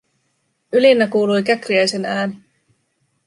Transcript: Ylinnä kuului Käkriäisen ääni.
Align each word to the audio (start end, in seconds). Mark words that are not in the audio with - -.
Ylinnä 0.71 1.07
kuului 1.07 1.43
Käkriäisen 1.43 2.05
ääni. 2.05 2.37